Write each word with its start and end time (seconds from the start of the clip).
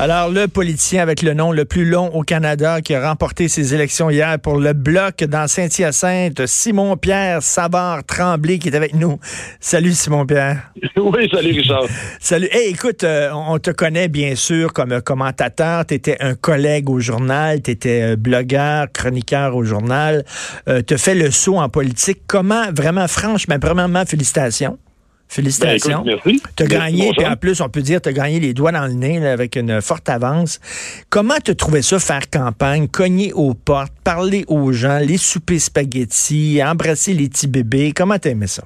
Alors, 0.00 0.30
le 0.30 0.48
politicien 0.48 1.02
avec 1.02 1.20
le 1.20 1.34
nom 1.34 1.52
le 1.52 1.66
plus 1.66 1.84
long 1.84 2.08
au 2.14 2.22
Canada 2.22 2.80
qui 2.80 2.94
a 2.94 3.06
remporté 3.06 3.48
ses 3.48 3.74
élections 3.74 4.08
hier 4.08 4.38
pour 4.38 4.58
le 4.58 4.72
Bloc 4.72 5.22
dans 5.24 5.46
Saint-Hyacinthe, 5.46 6.46
Simon-Pierre 6.46 7.42
Savard-Tremblay 7.42 8.58
qui 8.58 8.68
est 8.70 8.74
avec 8.74 8.94
nous. 8.94 9.20
Salut 9.60 9.92
Simon-Pierre. 9.92 10.72
Oui, 10.96 11.28
salut 11.30 11.52
Richard. 11.52 11.84
Salut. 12.18 12.48
Hey, 12.50 12.70
écoute, 12.70 13.04
euh, 13.04 13.30
on 13.32 13.58
te 13.58 13.70
connaît 13.70 14.08
bien 14.08 14.36
sûr 14.36 14.72
comme 14.72 15.02
commentateur. 15.02 15.84
Tu 15.84 15.94
étais 15.94 16.16
un 16.20 16.34
collègue 16.34 16.88
au 16.88 17.00
journal, 17.00 17.60
tu 17.60 17.70
étais 17.70 18.12
euh, 18.12 18.16
blogueur, 18.16 18.86
chroniqueur 18.92 19.54
au 19.54 19.64
journal. 19.64 20.24
Euh, 20.68 20.82
tu 20.86 20.96
fait 20.96 21.14
le 21.14 21.30
saut 21.30 21.58
en 21.58 21.68
politique. 21.68 22.22
Comment, 22.26 22.72
vraiment, 22.72 23.06
franchement, 23.06 23.56
premièrement, 23.60 24.04
félicitations. 24.06 24.78
Félicitations. 25.30 26.02
Ben, 26.02 26.18
merci. 26.24 26.42
Tu 26.56 26.64
as 26.64 26.66
gagné, 26.66 27.12
puis 27.16 27.24
en 27.24 27.36
plus, 27.36 27.60
on 27.60 27.68
peut 27.68 27.82
dire, 27.82 28.02
tu 28.02 28.08
as 28.08 28.12
gagné 28.12 28.40
les 28.40 28.52
doigts 28.52 28.72
dans 28.72 28.86
le 28.86 28.94
nez 28.94 29.24
avec 29.24 29.54
une 29.54 29.80
forte 29.80 30.08
avance. 30.08 30.58
Comment 31.08 31.36
tu 31.44 31.54
trouvé 31.54 31.82
ça, 31.82 32.00
faire 32.00 32.28
campagne, 32.28 32.88
cogner 32.88 33.32
aux 33.32 33.54
portes, 33.54 33.92
parler 34.02 34.44
aux 34.48 34.72
gens, 34.72 34.98
les 34.98 35.18
souper 35.18 35.60
spaghettis, 35.60 36.60
embrasser 36.64 37.14
les 37.14 37.28
petits 37.28 37.46
bébés? 37.46 37.92
Comment 37.94 38.18
tu 38.18 38.28
aimé 38.28 38.48
ça? 38.48 38.64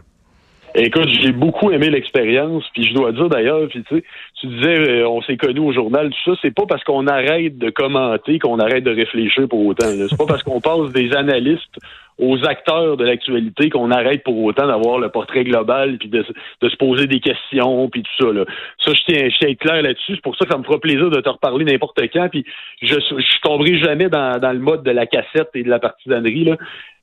Écoute, 0.75 1.09
j'ai 1.21 1.33
beaucoup 1.33 1.71
aimé 1.71 1.91
l'expérience, 1.91 2.65
puis 2.73 2.89
je 2.89 2.95
dois 2.95 3.13
dire 3.13 3.29
d'ailleurs, 3.29 3.69
puis 3.69 3.85
tu 3.87 3.97
sais, 3.97 4.05
tu 4.45 4.57
disais 4.57 4.79
euh, 4.79 5.09
on 5.09 5.23
s'est 5.23 5.37
connus 5.37 5.61
au 5.61 5.73
journal, 5.73 6.11
tout 6.11 6.33
ça, 6.33 6.39
c'est 6.43 6.55
pas 6.55 6.67
parce 6.67 6.85
qu'on 6.85 7.07
arrête 7.07 7.59
de 7.59 7.71
commenter 7.71 8.39
qu'on 8.39 8.59
arrête 8.59 8.85
de 8.85 8.95
réfléchir 8.95 9.49
pour 9.49 9.65
autant. 9.67 9.87
C'est 9.87 10.17
pas 10.17 10.27
parce 10.27 10.43
qu'on 10.43 10.61
passe 10.61 10.93
des 10.93 11.15
analystes 11.15 11.79
aux 12.19 12.45
acteurs 12.45 12.97
de 12.97 13.05
l'actualité 13.05 13.71
qu'on 13.71 13.91
arrête 13.91 14.23
pour 14.23 14.39
autant 14.45 14.69
d'avoir 14.69 14.99
le 14.99 15.09
portrait 15.09 15.43
global 15.43 15.99
puis 15.99 16.09
de, 16.09 16.25
se 16.63 16.77
poser 16.77 17.07
des 17.07 17.19
questions 17.19 17.89
puis 17.89 18.03
tout 18.03 18.25
ça 18.25 18.33
là. 18.33 18.45
Ça 18.79 18.93
je 18.93 19.03
tiens 19.05 19.29
je 19.29 19.39
tiens 19.39 19.55
clair 19.55 19.83
là-dessus, 19.83 20.15
c'est 20.15 20.23
pour 20.23 20.37
ça 20.37 20.45
que 20.45 20.53
ça 20.53 20.59
me 20.59 20.63
fera 20.63 20.79
plaisir 20.79 21.11
de 21.11 21.21
te 21.21 21.29
reparler 21.29 21.65
n'importe 21.65 22.01
quand 22.13 22.29
puis 22.29 22.45
je 22.83 22.95
je 22.95 23.41
tomberai 23.43 23.79
jamais 23.79 24.09
dans, 24.09 24.39
dans 24.39 24.53
le 24.53 24.61
mode 24.61 24.85
de 24.85 24.93
la 24.93 25.07
cassette 25.07 25.51
et 25.55 25.65
de 25.65 25.71
la 25.71 25.81
partisanerie 25.81 26.45
là. 26.45 26.57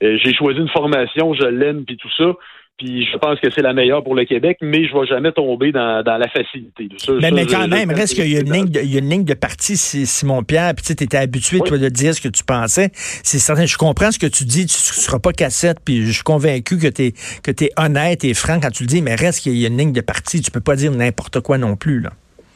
Euh, 0.03 0.17
j'ai 0.23 0.34
choisi 0.34 0.59
une 0.59 0.69
formation, 0.69 1.34
je 1.34 1.45
l'aime 1.45 1.84
puis 1.86 1.97
tout 1.97 2.09
ça. 2.17 2.34
Puis 2.78 3.06
je 3.06 3.18
pense 3.18 3.40
que 3.40 3.50
c'est 3.52 3.62
la 3.62 3.74
meilleure 3.74 4.04
pour 4.04 4.16
le 4.16 4.26
Québec, 4.26 4.58
mais 4.62 4.88
je 4.88 4.96
ne 4.96 5.02
vais 5.02 5.08
jamais 5.08 5.32
tomber 5.32 5.72
dans, 5.72 6.04
la 6.04 6.28
facilité. 6.30 6.90
mais, 7.32 7.46
quand 7.46 7.68
même, 7.68 7.92
reste 7.92 8.16
qu'il 8.16 8.28
y, 8.28 8.38
a 8.38 8.42
une 8.42 8.52
ligne 8.52 8.70
de, 8.70 8.80
il 8.80 8.92
y 8.92 8.96
a 8.96 9.00
une 9.00 9.10
ligne 9.10 9.24
de 9.24 9.36
parti, 9.36 9.78
Simon 9.78 10.44
Pierre, 10.44 10.74
puis 10.76 10.84
tu 10.84 11.04
étais 11.04 11.18
habitué, 11.18 11.60
toi, 11.60 11.78
de 11.78 11.90
dire 11.90 12.16
ce 12.16 12.22
que 12.22 12.30
tu 12.30 12.44
pensais. 12.44 12.90
C'est 12.94 13.38
certain, 13.38 13.66
je 13.66 13.78
comprends 13.78 14.12
ce 14.12 14.18
que 14.18 14.26
tu 14.26 14.46
dis, 14.46 14.66
tu 14.66 14.78
ne 14.78 15.04
seras 15.04 15.20
pas 15.20 15.32
cassette, 15.32 15.78
puis 15.86 16.06
je 16.06 16.12
suis 16.12 16.24
convaincu 16.24 16.80
que 16.80 16.88
tu 16.88 17.04
es, 17.04 17.12
que 17.44 17.52
es 17.64 17.70
honnête 17.78 18.24
et 18.24 18.34
franc 18.34 18.60
quand 18.60 18.72
tu 18.72 18.84
le 18.84 18.88
dis, 18.88 19.02
mais 19.02 19.14
reste 19.14 19.42
qu'il 19.44 19.58
y 19.58 19.66
a 19.66 19.68
une 19.68 19.78
ligne 19.78 19.94
de 19.94 20.02
parti, 20.02 20.42
tu 20.42 20.50
peux 20.50 20.62
pas 20.62 20.76
dire 20.76 20.92
n'importe 20.92 21.40
quoi 21.42 21.60
non 21.60 21.76
plus, 21.76 22.00
là. 22.00 22.10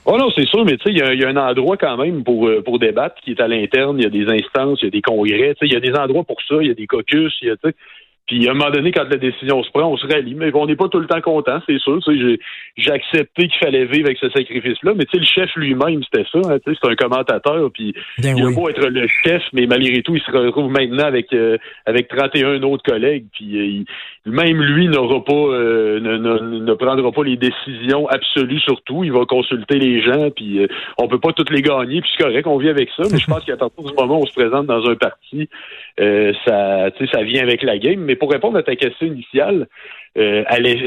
Oh 0.08 0.18
non, 0.20 0.30
c'est 0.36 0.46
sûr, 0.46 0.64
mais 0.66 0.78
tu 0.78 0.84
sais, 0.84 0.92
il 0.92 0.98
y, 0.98 1.26
a 1.26 1.28
un 1.28 1.36
endroit 1.36 1.78
quand 1.78 1.98
même 1.98 2.24
pour, 2.24 2.48
euh, 2.48 2.62
pour 2.62 2.78
débattre 2.78 3.16
qui 3.24 3.32
est 3.32 3.42
à 3.42 3.48
l'interne. 3.48 3.98
Il 3.98 4.04
y 4.04 4.06
a 4.06 4.12
des 4.12 4.28
instances, 4.32 4.80
il 4.84 4.86
y 4.86 4.88
a 4.90 4.92
des 4.92 5.02
congrès, 5.02 5.56
il 5.64 5.74
y 5.74 5.76
a 5.76 5.80
des 5.80 5.94
endroits 5.96 6.24
pour 6.24 6.38
ça, 6.48 6.58
il 6.62 6.68
y 6.68 6.72
a 6.72 6.76
des 6.76 6.86
caucus, 6.86 7.34
il 7.42 7.48
y 7.48 7.52
a, 7.52 7.56
puis 8.28 8.48
à 8.48 8.52
un 8.52 8.54
moment 8.56 8.72
donné, 8.72 8.92
quand 8.92 9.08
la 9.08 9.18
décision 9.18 9.62
se 9.62 9.70
prend, 9.70 9.88
on 9.88 9.98
se 9.98 10.08
rallie. 10.08 10.34
Mais 10.34 10.50
on 10.56 10.66
n'est 10.66 10.76
pas 10.76 10.90
tout 10.90 11.00
le 11.00 11.06
temps 11.06 11.22
content, 11.22 11.60
c'est 11.68 11.78
sûr. 11.78 12.00
J'ai 12.76 12.92
accepté 12.92 13.48
qu'il 13.48 13.60
fallait 13.60 13.86
vivre 13.86 14.08
avec 14.08 14.18
ce 14.18 14.30
sacrifice-là. 14.30 14.94
Mais 14.96 15.06
tu 15.06 15.12
sais, 15.12 15.20
le 15.20 15.26
chef 15.26 15.56
lui-même, 15.56 16.02
c'était 16.04 16.26
ça. 16.32 16.40
Hein, 16.50 16.58
c'est 16.66 16.90
un 16.90 16.96
commentateur. 16.96 17.70
Puis 17.72 17.94
ben 18.18 18.36
il 18.36 18.44
a 18.44 18.52
beau 18.52 18.68
être 18.68 18.88
le 18.88 19.08
chef, 19.24 19.44
mais 19.54 19.68
malgré 19.68 20.02
tout, 20.02 20.16
il 20.16 20.22
se 20.22 20.32
retrouve 20.32 20.72
maintenant 20.72 21.06
avec 21.06 21.32
euh, 21.34 21.58
avec 21.86 22.08
31 22.08 22.64
autres 22.64 22.84
collègues. 22.84 23.26
Puis 23.32 23.86
euh, 24.26 24.32
même 24.32 24.60
lui 24.60 24.88
n'aura 24.88 25.24
pas 25.24 25.34
euh, 25.34 26.00
ne, 26.00 26.18
ne, 26.18 26.60
ne, 26.62 26.74
prendra 26.74 27.12
pas 27.12 27.24
les 27.24 27.38
décisions 27.38 28.08
absolues 28.08 28.60
sur 28.60 28.82
tout. 28.82 29.04
Il 29.04 29.12
va 29.12 29.26
consulter 29.26 29.78
les 29.78 30.02
gens. 30.02 30.32
Puis 30.32 30.64
euh, 30.64 30.68
on 30.98 31.08
peut 31.08 31.20
pas 31.20 31.32
toutes 31.32 31.52
les 31.52 31.62
gagner. 31.62 32.02
Puis 32.02 32.10
c'est 32.18 32.24
correct, 32.24 32.48
on 32.48 32.58
vit 32.58 32.70
avec 32.70 32.90
ça. 32.98 33.04
Mais 33.12 33.20
je 33.20 33.28
pense 33.28 33.44
qu'à 33.46 33.56
partir 33.58 33.84
du 33.84 33.94
moment 33.94 34.20
où 34.20 34.24
on 34.24 34.26
se 34.26 34.34
présente 34.34 34.66
dans 34.66 34.84
un 34.90 34.96
parti, 34.96 35.48
ça, 35.98 36.90
ça 37.12 37.22
vient 37.22 37.44
avec 37.44 37.62
la 37.62 37.78
game. 37.78 38.00
Mais 38.00 38.15
pour 38.16 38.32
répondre 38.32 38.58
à 38.58 38.64
ta 38.64 38.76
question 38.76 39.08
initiale, 39.08 39.68
euh, 40.18 40.44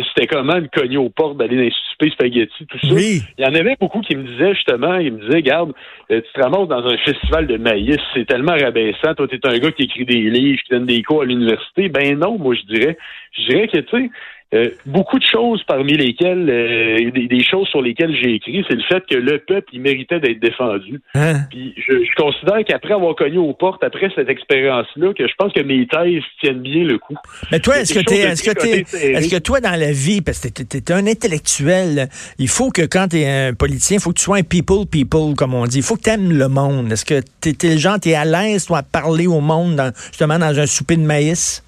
c'était 0.08 0.26
comment 0.26 0.56
le 0.56 0.68
cogner 0.72 0.96
aux 0.96 1.10
portes, 1.10 1.36
d'aller 1.36 1.56
dans 1.56 1.62
les 1.62 1.72
souper 1.90 2.10
spaghetti, 2.10 2.66
tout 2.66 2.78
ça? 2.78 2.94
Oui. 2.94 3.20
Il 3.36 3.44
y 3.44 3.46
en 3.46 3.54
avait 3.54 3.76
beaucoup 3.78 4.00
qui 4.00 4.16
me 4.16 4.22
disaient 4.22 4.54
justement, 4.54 4.96
ils 4.96 5.12
me 5.12 5.20
disaient, 5.26 5.42
garde, 5.42 5.72
euh, 6.10 6.20
tu 6.20 6.32
te 6.32 6.40
ramasses 6.40 6.68
dans 6.68 6.86
un 6.86 6.96
festival 6.98 7.46
de 7.46 7.58
maïs, 7.58 7.98
c'est 8.14 8.26
tellement 8.26 8.56
rabaissant, 8.56 9.14
toi 9.14 9.28
t'es 9.28 9.46
un 9.46 9.58
gars 9.58 9.72
qui 9.72 9.82
écrit 9.82 10.06
des 10.06 10.30
livres, 10.30 10.60
qui 10.64 10.70
donne 10.70 10.86
des 10.86 11.02
cours 11.02 11.22
à 11.22 11.24
l'université. 11.26 11.88
Ben 11.88 12.18
non, 12.18 12.38
moi 12.38 12.54
je 12.54 12.62
dirais, 12.74 12.96
je 13.32 13.48
dirais 13.48 13.68
que 13.68 13.78
tu 13.78 13.96
sais, 13.96 14.10
euh, 14.54 14.70
beaucoup 14.86 15.18
de 15.18 15.24
choses 15.24 15.62
parmi 15.64 15.92
lesquelles, 15.92 16.48
euh, 16.48 17.10
des, 17.10 17.44
choses 17.44 17.68
sur 17.68 17.82
lesquelles 17.82 18.16
j'ai 18.16 18.36
écrit, 18.36 18.64
c'est 18.66 18.76
le 18.76 18.82
fait 18.82 19.04
que 19.06 19.14
le 19.14 19.40
peuple, 19.40 19.68
il 19.74 19.82
méritait 19.82 20.20
d'être 20.20 20.40
défendu. 20.40 21.02
Hein? 21.14 21.40
Puis 21.50 21.74
je, 21.76 22.14
considère 22.16 22.64
qu'après 22.66 22.94
avoir 22.94 23.14
cogné 23.14 23.36
aux 23.36 23.52
portes, 23.52 23.84
après 23.84 24.10
cette 24.14 24.30
expérience-là, 24.30 25.12
que 25.12 25.28
je 25.28 25.34
pense 25.36 25.52
que 25.52 25.60
mes 25.60 25.86
thèses 25.86 26.22
tiennent 26.40 26.62
bien 26.62 26.84
le 26.84 26.96
coup. 26.96 27.14
Mais 27.52 27.60
toi, 27.60 27.78
est-ce 27.78 27.92
que 27.92 28.00
tu 28.00 28.14
est-ce 28.14 28.42
que 28.42 29.16
est-ce 29.18 29.30
que 29.30 29.38
toi, 29.38 29.60
dans 29.60 29.78
la 29.78 29.92
vie, 29.92 30.22
parce 30.22 30.40
que 30.40 30.62
tu 30.62 30.76
es, 30.78 30.92
un 30.92 31.06
intellectuel, 31.06 32.08
il 32.38 32.48
faut 32.48 32.70
que 32.70 32.82
quand 32.82 33.08
tu 33.08 33.18
es 33.18 33.48
un 33.48 33.52
politicien, 33.52 33.98
il 33.98 34.00
faut 34.00 34.12
que 34.12 34.18
tu 34.18 34.24
sois 34.24 34.38
un 34.38 34.42
people 34.42 34.86
people, 34.90 35.34
comme 35.36 35.52
on 35.52 35.66
dit. 35.66 35.78
Il 35.78 35.82
faut 35.82 35.96
que 35.96 36.04
tu 36.04 36.10
aimes 36.10 36.32
le 36.32 36.48
monde. 36.48 36.90
Est-ce 36.90 37.04
que 37.04 37.20
tu 37.42 37.50
es, 37.50 37.74
le 37.74 37.78
genre, 37.78 38.00
tu 38.00 38.08
es 38.08 38.14
à 38.14 38.24
l'aise, 38.24 38.64
toi, 38.64 38.78
à 38.78 38.82
parler 38.82 39.26
au 39.26 39.40
monde, 39.40 39.76
dans, 39.76 39.92
justement, 39.94 40.38
dans 40.38 40.58
un 40.58 40.66
souper 40.66 40.96
de 40.96 41.02
maïs? 41.02 41.62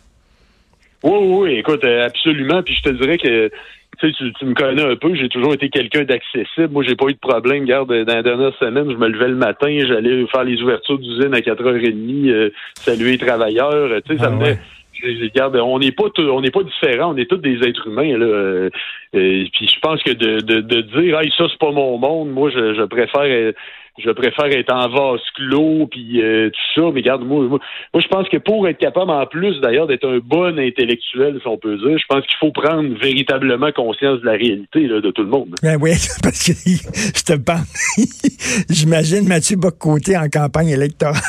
Oui, 1.02 1.18
oui, 1.20 1.52
écoute, 1.54 1.84
euh, 1.84 2.06
absolument. 2.06 2.62
Puis 2.62 2.74
je 2.74 2.82
te 2.82 2.90
dirais 2.90 3.18
que 3.18 3.50
tu, 4.00 4.12
tu 4.12 4.44
me 4.44 4.54
connais 4.54 4.82
un 4.82 4.96
peu, 4.96 5.14
j'ai 5.14 5.28
toujours 5.28 5.54
été 5.54 5.68
quelqu'un 5.68 6.04
d'accessible. 6.04 6.68
Moi, 6.70 6.84
j'ai 6.84 6.96
pas 6.96 7.06
eu 7.08 7.14
de 7.14 7.18
problème. 7.18 7.64
Garde, 7.64 7.88
dans 7.88 8.14
la 8.14 8.22
dernière 8.22 8.54
semaine, 8.58 8.90
je 8.90 8.96
me 8.96 9.08
levais 9.08 9.28
le 9.28 9.36
matin, 9.36 9.84
j'allais 9.86 10.26
faire 10.26 10.44
les 10.44 10.60
ouvertures 10.62 10.98
d'usine 10.98 11.34
à 11.34 11.40
4h30, 11.40 12.30
euh, 12.30 12.50
saluer 12.74 13.12
les 13.12 13.18
travailleurs. 13.18 13.90
Tu 14.06 14.12
sais, 14.12 14.22
ça 14.22 14.30
ah 14.32 14.36
me 14.36 14.56
Regarde, 15.02 15.56
on 15.56 15.78
n'est 15.78 15.92
pas 15.92 16.04
on 16.18 16.42
n'est 16.42 16.50
pas 16.50 16.62
différents, 16.62 17.14
on 17.14 17.16
est 17.16 17.24
tous 17.24 17.38
des 17.38 17.66
êtres 17.66 17.86
humains 17.86 18.18
là. 18.18 18.26
Euh, 18.26 18.70
puis 19.12 19.66
je 19.66 19.80
pense 19.80 20.02
que 20.02 20.10
de, 20.10 20.40
de, 20.40 20.60
de 20.60 20.80
dire 20.82 21.18
hey, 21.18 21.32
ça 21.38 21.46
c'est 21.50 21.58
pas 21.58 21.70
mon 21.70 21.96
monde, 21.96 22.28
moi 22.30 22.50
je, 22.50 22.74
je 22.74 22.82
préfère 22.82 23.54
je 23.98 24.10
préfère 24.10 24.46
être 24.46 24.72
en 24.72 24.88
vase 24.88 25.20
clos 25.34 25.86
puis 25.90 26.22
euh, 26.22 26.50
tout 26.50 26.80
ça. 26.80 26.90
Mais 26.92 27.00
regarde, 27.00 27.22
moi, 27.22 27.46
moi, 27.48 27.58
je 27.94 28.08
pense 28.08 28.28
que 28.28 28.36
pour 28.36 28.66
être 28.68 28.78
capable, 28.78 29.10
en 29.10 29.26
plus 29.26 29.60
d'ailleurs, 29.60 29.86
d'être 29.86 30.08
un 30.08 30.18
bon 30.18 30.58
intellectuel, 30.58 31.38
si 31.40 31.46
on 31.46 31.58
peut 31.58 31.76
dire, 31.76 31.98
je 31.98 32.06
pense 32.08 32.26
qu'il 32.26 32.36
faut 32.38 32.52
prendre 32.52 32.94
véritablement 32.98 33.72
conscience 33.72 34.20
de 34.20 34.26
la 34.26 34.32
réalité 34.32 34.86
là, 34.86 35.00
de 35.00 35.10
tout 35.10 35.22
le 35.22 35.28
monde. 35.28 35.54
Ben 35.62 35.76
oui, 35.80 35.92
parce 36.22 36.44
que 36.44 36.52
je 36.64 37.24
te 37.24 37.38
parle. 37.38 37.64
J'imagine 38.70 39.26
Mathieu 39.26 39.56
Boccoté 39.56 40.16
en 40.16 40.28
campagne 40.28 40.68
électorale. 40.68 41.20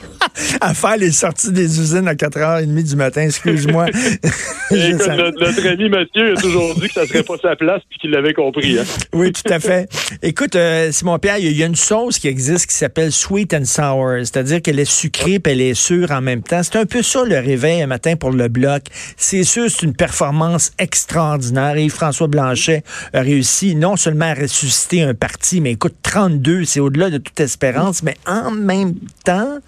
à 0.60 0.74
faire 0.74 0.96
les 0.96 1.12
sorties 1.12 1.52
des 1.52 1.80
usines 1.80 2.08
à 2.08 2.14
4h30 2.14 2.82
du 2.82 2.96
matin, 2.96 3.22
excuse-moi. 3.22 3.86
notre, 4.70 5.66
ami 5.68 5.88
Mathieu 5.88 6.32
a 6.32 6.40
toujours 6.40 6.74
dit 6.74 6.88
que 6.88 6.94
ça 6.94 7.06
serait 7.06 7.22
pas 7.22 7.36
sa 7.40 7.56
place 7.56 7.82
et 7.92 7.98
qu'il 7.98 8.10
l'avait 8.10 8.34
compris. 8.34 8.78
Hein. 8.78 8.84
Oui, 9.12 9.32
tout 9.32 9.52
à 9.52 9.60
fait. 9.60 9.88
Écoute, 10.22 10.56
euh, 10.56 10.90
Simon 10.92 11.18
Pierre, 11.18 11.38
il 11.38 11.56
y, 11.56 11.62
a 11.62 11.66
une 11.66 11.76
sauce 11.76 12.18
qui 12.18 12.28
existe 12.28 12.66
qui 12.66 12.74
s'appelle 12.74 13.12
sweet 13.12 13.54
and 13.54 13.64
sour, 13.64 14.18
c'est-à-dire 14.20 14.62
qu'elle 14.62 14.78
est 14.78 14.90
sucrée 14.90 15.34
et 15.34 15.40
elle 15.44 15.60
est 15.60 15.74
sûre 15.74 16.10
en 16.10 16.20
même 16.20 16.42
temps. 16.42 16.62
C'est 16.62 16.76
un 16.76 16.86
peu 16.86 17.02
ça 17.02 17.24
le 17.24 17.38
réveil 17.38 17.82
un 17.82 17.86
matin 17.86 18.16
pour 18.16 18.30
le 18.30 18.48
bloc. 18.48 18.82
C'est 19.16 19.44
sûr, 19.44 19.70
c'est 19.70 19.82
une 19.82 19.94
performance 19.94 20.72
extraordinaire. 20.78 21.76
Et 21.76 21.88
François 21.88 22.28
Blanchet 22.28 22.82
a 23.12 23.20
réussi 23.20 23.74
non 23.74 23.96
seulement 23.96 24.26
à 24.26 24.34
ressusciter 24.34 25.02
un 25.02 25.14
parti, 25.14 25.60
mais 25.60 25.72
écoute, 25.72 25.94
32, 26.02 26.64
c'est 26.64 26.80
au-delà 26.80 27.10
de 27.10 27.18
toute 27.18 27.38
espérance, 27.40 28.02
mais 28.02 28.16
en 28.26 28.50
même 28.50 28.94
temps, 29.24 29.58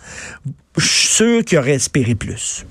je 0.77 0.85
suis 0.85 1.09
sûr 1.09 1.45
qu'il 1.45 1.59
aurait 1.59 1.75
espéré 1.75 2.15
plus. 2.15 2.67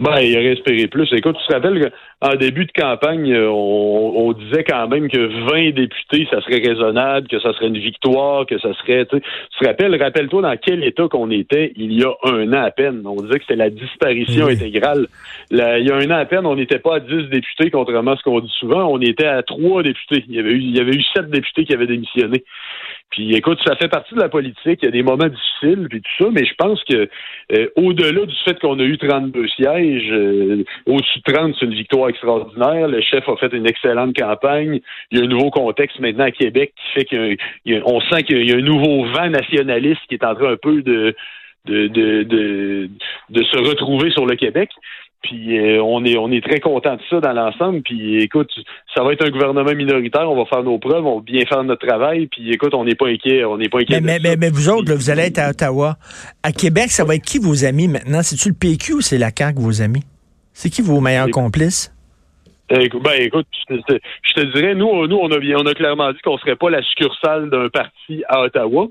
Ben, 0.00 0.18
il 0.18 0.36
aurait 0.36 0.54
espéré 0.54 0.88
plus. 0.88 1.08
Écoute, 1.12 1.36
tu 1.40 1.46
te 1.46 1.52
rappelles 1.52 1.92
qu'en 2.20 2.34
début 2.34 2.66
de 2.66 2.72
campagne, 2.72 3.32
euh, 3.32 3.48
on, 3.48 4.32
disait 4.32 4.64
quand 4.64 4.88
même 4.88 5.08
que 5.08 5.50
20 5.52 5.70
députés, 5.70 6.26
ça 6.32 6.40
serait 6.40 6.58
raisonnable, 6.58 7.28
que 7.28 7.38
ça 7.38 7.52
serait 7.52 7.68
une 7.68 7.78
victoire, 7.78 8.44
que 8.44 8.58
ça 8.58 8.74
serait. 8.74 9.06
Tu 9.06 9.20
te 9.20 9.64
rappelles, 9.64 9.94
rappelle-toi 10.02 10.42
dans 10.42 10.56
quel 10.56 10.82
état 10.82 11.06
qu'on 11.06 11.30
était 11.30 11.72
il 11.76 11.92
y 11.92 12.02
a 12.02 12.12
un 12.24 12.52
an 12.52 12.64
à 12.64 12.72
peine. 12.72 13.02
On 13.04 13.22
disait 13.22 13.38
que 13.38 13.44
c'était 13.44 13.54
la 13.54 13.70
disparition 13.70 14.48
intégrale. 14.48 15.06
il 15.52 15.58
y 15.58 15.60
a 15.92 15.94
un 15.94 16.10
an 16.10 16.18
à 16.18 16.24
peine, 16.24 16.44
on 16.44 16.56
n'était 16.56 16.80
pas 16.80 16.96
à 16.96 17.00
10 17.00 17.28
députés, 17.30 17.70
contrairement 17.70 18.12
à 18.12 18.16
ce 18.16 18.24
qu'on 18.24 18.40
dit 18.40 18.52
souvent. 18.58 18.88
On 18.90 19.00
était 19.00 19.26
à 19.26 19.44
3 19.44 19.84
députés. 19.84 20.24
Il 20.28 20.34
y 20.34 20.40
avait 20.40 20.50
eu, 20.50 20.58
il 20.58 20.76
y 20.76 20.80
avait 20.80 20.96
eu 20.96 21.04
7 21.14 21.30
députés 21.30 21.64
qui 21.66 21.72
avaient 21.72 21.86
démissionné. 21.86 22.42
Puis 23.14 23.32
écoute, 23.36 23.60
ça 23.64 23.76
fait 23.76 23.86
partie 23.86 24.12
de 24.16 24.20
la 24.20 24.28
politique. 24.28 24.80
Il 24.82 24.86
y 24.86 24.88
a 24.88 24.90
des 24.90 25.04
moments 25.04 25.28
difficiles, 25.28 25.86
puis 25.88 26.02
tout 26.02 26.24
ça, 26.24 26.30
mais 26.32 26.44
je 26.44 26.54
pense 26.58 26.82
que 26.82 27.08
euh, 27.52 27.68
au-delà 27.76 28.26
du 28.26 28.34
fait 28.44 28.58
qu'on 28.58 28.76
a 28.80 28.82
eu 28.82 28.98
32 28.98 29.46
sièges, 29.48 30.10
euh, 30.10 30.64
au-dessus 30.86 31.20
de 31.24 31.32
30, 31.32 31.54
c'est 31.56 31.66
une 31.66 31.74
victoire 31.74 32.08
extraordinaire. 32.08 32.88
Le 32.88 33.00
chef 33.02 33.28
a 33.28 33.36
fait 33.36 33.52
une 33.52 33.68
excellente 33.68 34.16
campagne. 34.16 34.80
Il 35.12 35.18
y 35.18 35.20
a 35.20 35.24
un 35.24 35.28
nouveau 35.28 35.50
contexte 35.50 36.00
maintenant 36.00 36.24
à 36.24 36.32
Québec 36.32 36.72
qui 36.74 36.92
fait 36.92 37.04
qu'on 37.04 38.00
sent 38.00 38.24
qu'il 38.24 38.50
y 38.50 38.52
a 38.52 38.56
un 38.56 38.62
nouveau 38.62 39.04
vent 39.04 39.30
nationaliste 39.30 40.00
qui 40.08 40.14
est 40.14 40.24
en 40.24 40.34
train 40.34 40.50
un 40.50 40.56
peu 40.56 40.82
de 40.82 41.14
de, 41.66 41.86
de, 41.86 42.22
de, 42.24 42.90
de 43.30 43.42
se 43.42 43.56
retrouver 43.56 44.10
sur 44.10 44.26
le 44.26 44.36
Québec. 44.36 44.68
Puis 45.24 45.58
euh, 45.58 45.82
on 45.82 46.04
est 46.04 46.18
on 46.18 46.30
est 46.30 46.44
très 46.44 46.60
content 46.60 46.96
de 46.96 47.00
ça 47.08 47.18
dans 47.18 47.32
l'ensemble. 47.32 47.80
Puis 47.80 48.22
écoute, 48.22 48.50
ça 48.94 49.02
va 49.02 49.14
être 49.14 49.26
un 49.26 49.30
gouvernement 49.30 49.74
minoritaire. 49.74 50.30
On 50.30 50.36
va 50.36 50.44
faire 50.44 50.62
nos 50.62 50.78
preuves, 50.78 51.04
on 51.04 51.16
va 51.16 51.22
bien 51.22 51.44
faire 51.46 51.64
notre 51.64 51.86
travail. 51.86 52.26
Puis 52.26 52.52
écoute, 52.52 52.74
on 52.74 52.84
n'est 52.84 52.94
pas 52.94 53.08
inquiet, 53.08 53.44
on 53.44 53.56
n'est 53.56 53.70
pas 53.70 53.80
inquiet. 53.80 54.02
Mais, 54.02 54.18
mais, 54.22 54.36
mais, 54.36 54.50
vous 54.50 54.68
autres, 54.68 54.92
vous 54.92 55.10
allez 55.10 55.22
être 55.22 55.38
à 55.38 55.50
Ottawa. 55.50 55.96
À 56.42 56.52
Québec, 56.52 56.90
ça 56.90 57.04
va 57.04 57.14
être 57.14 57.24
qui 57.24 57.38
vos 57.38 57.64
amis 57.64 57.88
maintenant? 57.88 58.22
C'est-tu 58.22 58.50
le 58.50 58.54
PQ 58.54 58.92
ou 58.94 59.00
c'est 59.00 59.18
la 59.18 59.30
CAQ 59.36 59.60
vos 59.60 59.80
amis? 59.80 60.04
C'est 60.52 60.68
qui 60.68 60.82
vos 60.82 61.00
meilleurs 61.00 61.30
complices? 61.30 61.90
Ben 62.68 62.80
écoute, 63.20 63.46
je 63.68 63.76
te, 63.76 64.56
dirais, 64.56 64.74
nous, 64.74 65.06
nous 65.06 65.16
on 65.16 65.30
a 65.30 65.38
on 65.38 65.66
a 65.66 65.74
clairement 65.74 66.12
dit 66.12 66.18
qu'on 66.24 66.38
serait 66.38 66.56
pas 66.56 66.70
la 66.70 66.82
succursale 66.82 67.50
d'un 67.50 67.68
parti 67.68 68.24
à 68.28 68.40
Ottawa. 68.40 68.88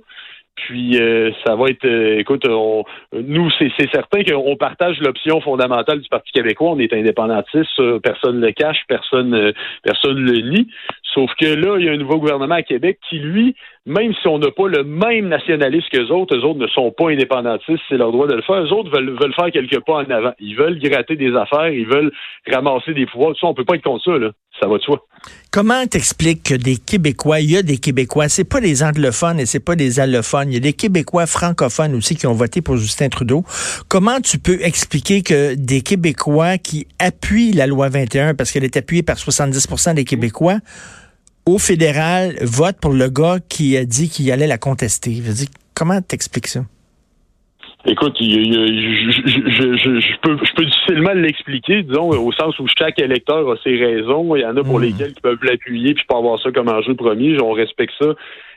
Puis 0.56 1.02
euh, 1.02 1.32
ça 1.46 1.56
va 1.56 1.68
être, 1.70 1.86
euh, 1.86 2.20
écoute, 2.20 2.46
nous 2.46 3.50
c'est 3.58 3.72
certain 3.92 4.24
qu'on 4.24 4.56
partage 4.56 5.00
l'option 5.00 5.42
fondamentale 5.42 6.00
du 6.00 6.10
Parti 6.10 6.32
québécois. 6.32 6.72
On 6.72 6.80
est 6.80 6.94
indépendantiste, 6.94 7.82
personne 8.02 8.40
ne 8.40 8.46
le 8.46 8.52
cache, 8.52 8.84
personne 8.88 9.34
euh, 9.34 9.52
personne 9.82 10.20
le 10.20 10.42
nie. 10.42 10.68
Sauf 11.14 11.32
que 11.40 11.46
là, 11.46 11.78
il 11.80 11.86
y 11.86 11.90
a 11.90 11.94
un 11.94 11.98
nouveau 11.98 12.18
gouvernement 12.18 12.56
à 12.56 12.62
Québec 12.62 13.00
qui, 13.10 13.20
lui, 13.20 13.56
même 13.86 14.14
si 14.22 14.28
on 14.28 14.40
n'a 14.40 14.50
pas 14.52 14.68
le 14.68 14.84
même 14.84 15.28
nationalisme 15.28 15.88
qu'eux 15.92 16.08
autres, 16.08 16.38
eux 16.38 16.44
autres 16.46 16.60
ne 16.60 16.68
sont 16.68 16.92
pas 16.92 17.10
indépendantistes, 17.10 17.84
c'est 17.90 17.98
leur 17.98 18.14
droit 18.14 18.28
de 18.28 18.36
le 18.36 18.42
faire. 18.42 18.62
Eux 18.62 18.72
autres 18.72 18.90
veulent, 18.90 19.18
veulent 19.20 19.34
faire 19.34 19.52
quelques 19.52 19.84
pas 19.86 19.96
en 19.96 20.10
avant. 20.10 20.32
Ils 20.40 20.56
veulent 20.56 20.80
gratter 20.80 21.18
des 21.18 21.36
affaires, 21.36 21.68
ils 21.68 21.86
veulent 21.86 22.12
ramasser 22.50 22.94
des 22.94 23.06
pouvoirs. 23.06 23.36
Ça, 23.40 23.48
on 23.48 23.54
peut 23.54 23.66
pas 23.66 23.76
être 23.76 23.84
contre 23.84 24.04
ça, 24.06 24.18
là. 24.18 24.32
Ça 24.62 24.68
va 24.68 24.78
de 24.78 24.84
soi. 24.84 25.06
Comment 25.52 25.86
t'expliques 25.88 26.44
que 26.44 26.54
des 26.54 26.78
Québécois, 26.78 27.42
il 27.42 27.52
y 27.52 27.58
a 27.58 27.64
des 27.64 27.78
Québécois, 27.78 28.30
c'est 28.30 28.48
pas 28.48 28.62
des 28.62 28.84
anglophones 28.84 29.40
et 29.40 29.46
c'est 29.46 29.60
pas 29.60 29.76
des 29.76 30.00
allophones, 30.00 30.50
il 30.50 30.54
y 30.54 30.58
a 30.58 30.62
des 30.62 30.74
Québécois 30.74 31.26
francophones 31.26 31.96
aussi 31.96 32.16
qui 32.16 32.28
ont 32.28 32.34
voté 32.34 32.62
pour 32.62 32.78
Justin 32.78 33.10
Trudeau. 33.10 33.44
Comment 33.90 34.22
tu 34.22 34.38
peux 34.38 34.60
expliquer 34.62 35.24
que 35.24 35.56
des 35.56 35.82
Québécois 35.82 36.58
qui 36.58 36.88
appuient 37.00 37.52
la 37.52 37.66
loi 37.68 37.90
21 37.90 38.36
parce 38.36 38.52
qu'elle 38.52 38.64
est 38.64 38.78
appuyée 38.78 39.04
par 39.04 39.18
70% 39.18 39.96
des 39.96 40.06
Québécois 40.06 40.60
au 41.46 41.58
fédéral 41.58 42.36
vote 42.42 42.78
pour 42.82 42.94
le 42.94 43.10
gars 43.10 43.38
qui 43.48 43.78
a 43.78 43.86
dit 43.86 44.10
qu'il 44.10 44.32
allait 44.32 44.48
la 44.48 44.58
contester. 44.58 45.14
Je 45.14 45.32
dis, 45.32 45.50
comment 45.74 46.02
t'expliques 46.02 46.48
ça? 46.48 46.62
Écoute, 47.86 48.16
je, 48.22 48.28
peux, 50.22 50.38
je 50.38 50.56
peux 50.56 50.66
difficilement 50.66 51.12
l'expliquer, 51.14 51.84
disons, 51.84 52.12
au 52.12 52.32
sens 52.32 52.58
où 52.60 52.66
chaque 52.78 52.98
électeur 52.98 53.50
a 53.52 53.58
ses 53.62 53.76
raisons. 53.76 54.38
Il 54.38 54.42
y 54.42 54.46
en 54.46 54.56
a 54.56 54.64
pour 54.64 54.80
hmm. 54.80 54.84
lesquels 54.84 55.14
qui 55.14 55.20
peuvent 55.20 55.44
l'appuyer 55.44 55.94
puis 55.94 56.06
pas 56.08 56.18
avoir 56.18 56.42
ça 56.42 56.52
comme 56.52 56.70
enjeu 56.70 56.96
premier. 56.96 57.42
On 57.42 57.52
respecte 57.52 57.94
ça. 58.00 58.14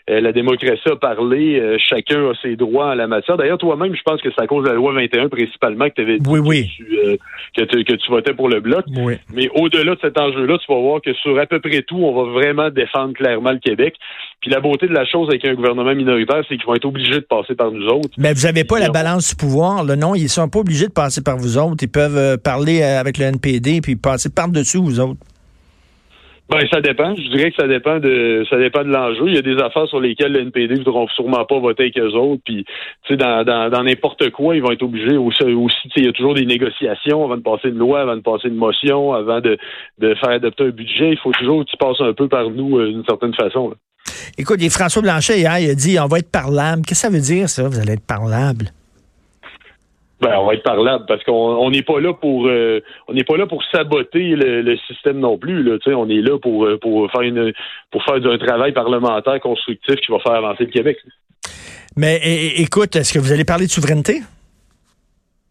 Euh, 0.08 0.20
la 0.20 0.32
démocratie 0.32 0.88
a 0.88 0.94
parlé, 0.94 1.58
euh, 1.58 1.76
chacun 1.80 2.30
a 2.30 2.32
ses 2.40 2.54
droits 2.54 2.90
en 2.90 2.94
la 2.94 3.08
matière. 3.08 3.36
D'ailleurs, 3.36 3.58
toi-même, 3.58 3.92
je 3.96 4.02
pense 4.04 4.22
que 4.22 4.28
c'est 4.30 4.40
à 4.40 4.46
cause 4.46 4.62
de 4.62 4.68
la 4.68 4.76
loi 4.76 4.92
21 4.92 5.28
principalement 5.28 5.88
que 5.88 5.94
tu 5.96 6.02
avais 6.02 6.18
dit 6.18 6.30
euh, 6.30 7.16
Que, 7.56 7.64
tu, 7.64 7.82
que, 7.82 7.94
tu, 7.94 8.10
votais 8.10 8.32
pour 8.32 8.48
le 8.48 8.60
bloc. 8.60 8.84
Mais 9.34 9.48
au-delà 9.56 9.96
de 9.96 10.00
cet 10.00 10.16
enjeu-là, 10.16 10.58
tu 10.58 10.72
vas 10.72 10.78
voir 10.78 11.00
que 11.02 11.12
sur 11.14 11.36
à 11.40 11.46
peu 11.46 11.58
près 11.58 11.82
tout, 11.82 11.96
on 11.96 12.14
va 12.14 12.30
vraiment 12.30 12.70
défendre 12.70 13.14
clairement 13.14 13.50
le 13.50 13.58
Québec. 13.58 13.96
Puis 14.40 14.50
la 14.52 14.60
beauté 14.60 14.86
de 14.86 14.94
la 14.94 15.04
chose 15.04 15.28
avec 15.28 15.44
un 15.44 15.54
gouvernement 15.54 15.94
minoritaire, 15.94 16.44
c'est 16.48 16.56
qu'ils 16.56 16.66
vont 16.66 16.76
être 16.76 16.84
obligés 16.84 17.16
de 17.16 17.26
passer 17.28 17.56
par 17.56 17.72
nous 17.72 17.86
autres. 17.86 18.10
Mais 18.16 18.32
vous 18.32 18.42
n'avez 18.42 18.62
pas 18.62 18.78
la 18.78 18.90
balance 18.90 19.30
du 19.30 19.34
pouvoir, 19.34 19.82
là, 19.82 19.96
non? 19.96 20.14
Ils 20.14 20.28
sont 20.28 20.48
pas 20.48 20.60
obligés 20.60 20.86
de 20.86 20.92
passer 20.92 21.20
par 21.20 21.36
vous 21.36 21.58
autres. 21.58 21.82
Ils 21.82 21.90
peuvent 21.90 22.38
parler 22.38 22.80
avec 22.80 23.18
le 23.18 23.24
NPD 23.24 23.80
puis 23.80 23.96
passer 23.96 24.30
par-dessus 24.32 24.78
vous 24.78 25.00
autres. 25.00 25.18
Ben, 26.48 26.60
ça 26.72 26.81
dépend. 26.81 27.12
Je 27.16 27.28
dirais 27.37 27.50
que 27.50 27.56
ça 27.56 27.66
dépend 27.66 27.98
de 27.98 28.46
ça 28.48 28.56
dépend 28.56 28.84
de 28.84 28.90
l'enjeu. 28.90 29.25
Il 29.26 29.34
y 29.34 29.38
a 29.38 29.43
des 29.43 29.60
affaires 29.60 29.88
sur 29.88 29.98
lesquelles 29.98 30.32
le 30.32 30.43
NPD 30.43 30.75
ne 30.75 30.78
voudront 30.78 31.08
sûrement 31.08 31.44
pas 31.44 31.58
voter 31.58 31.84
avec 31.84 31.98
eux 31.98 32.14
autres. 32.14 32.43
Puis, 32.44 32.64
tu 33.04 33.12
sais, 33.12 33.16
dans, 33.16 33.44
dans, 33.44 33.82
n'importe 33.82 34.31
quoi, 34.31 34.54
ils 34.54 34.62
vont 34.62 34.70
être 34.70 34.84
obligés 34.84 35.16
aussi. 35.16 35.43
il 35.96 36.04
y 36.04 36.08
a 36.08 36.12
toujours 36.12 36.34
des 36.34 36.46
négociations 36.46 37.25
avant 37.25 37.37
de 37.37 37.43
passer 37.43 37.69
une 37.69 37.78
loi, 37.78 38.02
avant 38.02 38.16
de 38.16 38.22
passer 38.22 38.46
une 38.46 38.54
motion, 38.54 39.12
avant 39.12 39.40
de, 39.40 39.58
de 39.98 40.14
faire 40.14 40.31
adopter 40.31 40.64
un 40.64 40.70
budget. 40.70 41.10
Il 41.10 41.19
faut 41.19 41.32
toujours 41.32 41.64
que 41.64 41.70
tu 41.70 41.76
passes 41.76 42.00
un 42.00 42.12
peu 42.12 42.28
par 42.28 42.49
nous 42.49 42.78
euh, 42.78 42.90
d'une 42.90 43.04
certaine 43.04 43.34
façon. 43.34 43.75
Écoute, 44.38 44.58
il 44.60 44.70
François 44.70 45.02
Blanchet 45.02 45.38
hier, 45.38 45.58
il 45.58 45.70
a 45.70 45.75
dit 45.75 45.99
on 45.99 46.06
va 46.06 46.19
être 46.19 46.31
parlable. 46.31 46.82
Qu'est-ce 46.87 47.06
que 47.06 47.08
ça 47.08 47.12
veut 47.12 47.20
dire, 47.20 47.49
ça? 47.49 47.69
Vous 47.69 47.81
allez 47.81 47.94
être 47.94 48.06
parlable? 48.06 48.66
Ben, 50.20 50.32
on 50.38 50.46
va 50.46 50.54
être 50.54 50.62
parlable 50.62 51.04
parce 51.06 51.22
qu'on 51.24 51.70
n'est 51.70 51.82
pas 51.82 52.00
là 52.00 52.14
pour 52.14 52.46
euh, 52.46 52.80
on 53.06 53.12
n'est 53.12 53.24
pas 53.24 53.36
là 53.36 53.46
pour 53.46 53.62
saboter 53.70 54.34
le, 54.34 54.76
système 54.86 55.18
non 55.18 55.36
plus. 55.36 55.62
Là, 55.62 55.76
on 55.94 56.08
est 56.08 56.22
là 56.22 56.38
pour, 56.38 56.64
euh, 56.64 56.78
pour 56.78 57.10
faire 57.10 57.20
une 57.20 57.52
pour 57.90 58.02
faire 58.02 58.14
un 58.14 58.38
travail 58.38 58.72
parlementaire 58.72 59.38
constructif 59.40 59.96
qui 59.96 60.10
va 60.10 60.18
faire 60.20 60.34
avancer 60.34 60.64
le 60.64 60.70
Québec. 60.70 60.96
Mais 61.96 62.20
écoute, 62.56 62.96
est-ce 62.96 63.12
que 63.12 63.18
vous 63.18 63.32
allez 63.32 63.44
parler 63.44 63.66
de 63.66 63.70
souveraineté? 63.70 64.22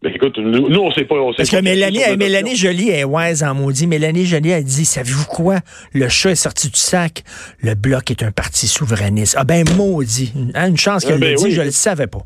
Ben, 0.02 0.12
écoute, 0.14 0.36
nous, 0.38 0.80
on 0.80 0.90
sait 0.90 1.04
pas. 1.04 1.14
On 1.14 1.30
sait 1.32 1.38
Parce 1.38 1.50
que 1.50 1.60
Mélanie, 1.62 2.00
Mélanie 2.18 2.56
Jolie 2.56 2.90
est 2.90 3.04
wise 3.04 3.44
en 3.44 3.54
maudit. 3.54 3.86
Mélanie 3.86 4.26
Jolie 4.26 4.52
a 4.52 4.62
dit 4.62 4.84
Savez-vous 4.84 5.26
quoi? 5.26 5.60
Le 5.92 6.08
chat 6.08 6.32
est 6.32 6.34
sorti 6.34 6.70
du 6.70 6.78
sac. 6.78 7.22
Le 7.60 7.74
Bloc 7.74 8.10
est 8.10 8.24
un 8.24 8.32
parti 8.32 8.66
souverainiste. 8.66 9.36
Ah 9.38 9.44
ben, 9.44 9.64
maudit. 9.76 10.32
Une, 10.34 10.76
chance 10.76 11.04
qu'elle 11.04 11.14
ah, 11.14 11.18
ben 11.18 11.36
dit, 11.36 11.52
je 11.52 11.62
le 11.62 11.70
savais 11.70 12.08
pas. 12.08 12.22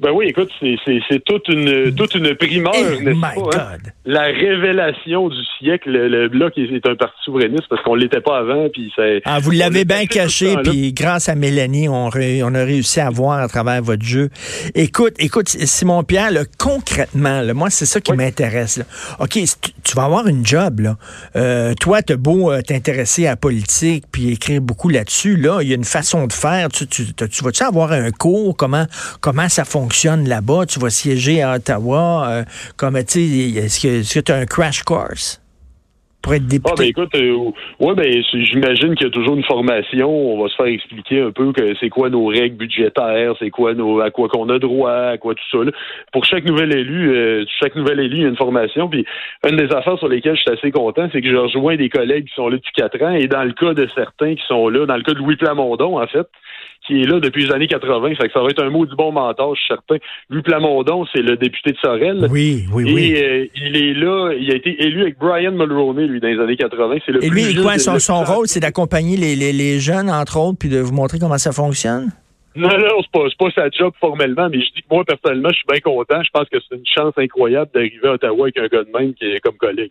Ben 0.00 0.10
oui, 0.10 0.26
écoute, 0.26 0.50
c'est 0.60 1.24
toute 1.24 1.48
une 1.48 1.94
toute 1.94 2.14
une 2.16 2.34
primeur, 2.34 2.74
oh 2.74 3.00
n'est-ce 3.00 3.20
pas? 3.20 3.58
Hein? 3.58 3.76
La 4.04 4.24
révélation 4.24 5.28
du 5.28 5.36
siècle, 5.58 5.90
le, 5.90 6.28
bloc 6.28 6.58
est, 6.58 6.86
un 6.86 6.96
parti 6.96 7.16
souverainiste 7.24 7.68
parce 7.70 7.80
qu'on 7.82 7.94
l'était 7.94 8.20
pas 8.20 8.38
avant, 8.38 8.68
puis 8.72 8.92
Ah, 9.24 9.38
vous 9.40 9.52
l'avez 9.52 9.84
bien 9.84 10.06
caché, 10.06 10.56
puis 10.64 10.92
grâce 10.92 11.28
à 11.28 11.36
Mélanie, 11.36 11.88
on, 11.88 12.08
on 12.08 12.54
a 12.54 12.64
réussi 12.64 13.00
à 13.00 13.10
voir 13.10 13.38
à 13.38 13.48
travers 13.48 13.82
votre 13.82 14.04
jeu. 14.04 14.30
Écoute, 14.74 15.14
écoute, 15.20 15.48
Simon 15.48 16.02
Pierre, 16.02 16.32
concrètement, 16.58 17.42
moi 17.54 17.70
c'est 17.70 17.86
ça 17.86 18.00
qui 18.00 18.12
m'intéresse. 18.12 18.82
Ok, 19.20 19.38
tu, 19.84 19.96
vas 19.96 20.04
avoir 20.04 20.26
une 20.26 20.44
job 20.44 20.80
là. 20.80 20.96
Euh, 21.36 21.74
toi, 21.80 22.02
t'as 22.02 22.16
beau 22.16 22.50
euh, 22.50 22.62
t'intéresser 22.62 23.26
à 23.26 23.30
la 23.30 23.36
politique 23.36 24.04
puis 24.10 24.32
écrire 24.32 24.60
beaucoup 24.60 24.88
là-dessus. 24.88 25.36
Là, 25.36 25.60
il 25.62 25.68
y 25.68 25.72
a 25.72 25.76
une 25.76 25.84
façon 25.84 26.26
de 26.26 26.32
faire. 26.32 26.68
Tu, 26.68 26.86
tu, 26.88 27.14
tu 27.14 27.44
vas-tu 27.44 27.62
avoir 27.62 27.92
un 27.92 28.10
cours? 28.10 28.56
Comment 28.56 28.86
comment 29.20 29.48
ça 29.48 29.64
fonctionne? 29.64 29.83
Fonctionne 29.84 30.26
là-bas? 30.26 30.64
Tu 30.66 30.78
vas 30.80 30.88
siéger 30.88 31.42
à 31.42 31.56
Ottawa? 31.56 32.26
Euh, 32.28 32.44
comme, 32.76 33.02
tu 33.04 33.20
est-ce 33.58 33.80
que 33.80 34.20
tu 34.20 34.32
as 34.32 34.36
un 34.36 34.46
crash 34.46 34.82
course? 34.82 35.40
Pour 36.24 36.32
être 36.32 36.46
député. 36.46 36.70
Ah, 36.72 36.74
ben 36.78 36.86
écoute, 36.86 37.14
euh, 37.16 37.50
ouais, 37.80 37.94
ben, 37.94 38.24
j'imagine 38.32 38.94
qu'il 38.94 39.06
y 39.06 39.10
a 39.10 39.12
toujours 39.12 39.36
une 39.36 39.44
formation. 39.44 40.08
On 40.08 40.42
va 40.42 40.48
se 40.48 40.54
faire 40.54 40.66
expliquer 40.66 41.20
un 41.20 41.32
peu 41.32 41.52
que 41.52 41.74
c'est 41.78 41.90
quoi 41.90 42.08
nos 42.08 42.24
règles 42.24 42.56
budgétaires, 42.56 43.34
c'est 43.38 43.50
quoi 43.50 43.74
nos, 43.74 44.00
à 44.00 44.10
quoi 44.10 44.28
qu'on 44.28 44.48
a 44.48 44.58
droit, 44.58 44.90
à 44.90 45.18
quoi 45.18 45.34
tout 45.34 45.44
ça. 45.52 45.70
Pour 46.14 46.24
chaque 46.24 46.46
nouvel 46.46 46.74
élu, 46.74 47.14
euh, 47.14 47.44
chaque 47.60 47.76
nouvel 47.76 48.00
élu, 48.00 48.16
il 48.16 48.22
y 48.22 48.24
a 48.24 48.28
une 48.28 48.36
formation. 48.36 48.88
Puis 48.88 49.04
une 49.46 49.56
des 49.56 49.70
affaires 49.70 49.98
sur 49.98 50.08
lesquelles 50.08 50.36
je 50.36 50.40
suis 50.40 50.50
assez 50.50 50.70
content, 50.70 51.10
c'est 51.12 51.20
que 51.20 51.30
je 51.30 51.36
rejoins 51.36 51.76
des 51.76 51.90
collègues 51.90 52.26
qui 52.26 52.34
sont 52.34 52.48
là 52.48 52.56
depuis 52.56 52.72
quatre 52.72 53.02
ans. 53.02 53.12
Et 53.12 53.26
dans 53.26 53.44
le 53.44 53.52
cas 53.52 53.74
de 53.74 53.86
certains 53.94 54.34
qui 54.34 54.46
sont 54.48 54.70
là, 54.70 54.86
dans 54.86 54.96
le 54.96 55.02
cas 55.02 55.12
de 55.12 55.18
Louis 55.18 55.36
Plamondon, 55.36 56.00
en 56.00 56.06
fait, 56.06 56.26
qui 56.86 57.00
est 57.00 57.06
là 57.06 57.20
depuis 57.20 57.46
les 57.46 57.52
années 57.52 57.66
80. 57.66 58.14
Fait 58.14 58.26
que 58.28 58.32
ça 58.32 58.40
va 58.40 58.48
être 58.48 58.62
un 58.62 58.70
mot 58.70 58.86
du 58.86 58.94
bon 58.94 59.12
mentor, 59.12 59.54
je 59.54 59.60
suis 59.60 59.68
certain. 59.68 59.96
Louis 60.28 60.42
Plamondon, 60.42 61.06
c'est 61.12 61.22
le 61.22 61.36
député 61.36 61.72
de 61.72 61.78
Sorel. 61.78 62.26
Oui, 62.30 62.64
oui, 62.72 62.84
oui. 62.84 63.14
Euh, 63.16 63.46
il 63.56 63.76
est 63.76 63.94
là, 63.94 64.32
il 64.38 64.50
a 64.52 64.54
été 64.54 64.82
élu 64.82 65.02
avec 65.02 65.18
Brian 65.18 65.52
Mulroney, 65.52 66.06
lui, 66.14 66.20
dans 66.20 66.28
les 66.28 66.40
années 66.40 66.56
80. 66.56 66.96
C'est 67.04 67.12
le 67.12 67.24
Et 67.24 67.28
lui, 67.28 67.54
quoi, 67.56 67.78
son, 67.78 67.98
son 67.98 68.24
rôle, 68.24 68.48
c'est 68.48 68.60
d'accompagner 68.60 69.16
les, 69.16 69.36
les, 69.36 69.52
les 69.52 69.80
jeunes, 69.80 70.10
entre 70.10 70.38
autres, 70.38 70.58
puis 70.58 70.68
de 70.68 70.78
vous 70.78 70.92
montrer 70.92 71.18
comment 71.18 71.38
ça 71.38 71.52
fonctionne? 71.52 72.10
Non, 72.56 72.68
non, 72.68 73.02
c'est 73.02 73.10
pas, 73.10 73.26
pas 73.36 73.50
sa 73.50 73.68
job 73.70 73.92
formellement, 74.00 74.48
mais 74.48 74.60
je 74.60 74.72
dis 74.74 74.82
que 74.82 74.86
moi, 74.90 75.04
personnellement, 75.04 75.48
je 75.50 75.56
suis 75.56 75.66
bien 75.68 75.80
content. 75.80 76.22
Je 76.22 76.30
pense 76.32 76.48
que 76.48 76.58
c'est 76.60 76.76
une 76.76 76.86
chance 76.86 77.12
incroyable 77.16 77.70
d'arriver 77.74 78.08
à 78.08 78.12
Ottawa 78.12 78.44
avec 78.44 78.58
un 78.58 78.68
gars 78.68 78.84
de 78.84 78.90
même 78.96 79.14
qui 79.14 79.24
est 79.24 79.40
comme 79.40 79.56
collègue. 79.56 79.90